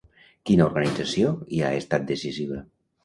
[0.49, 2.63] Quina organització hi ha estat decisiva?